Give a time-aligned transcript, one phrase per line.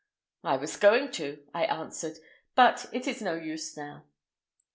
[0.43, 2.17] "I was going to," I answered,
[2.55, 4.03] "but it is no use now."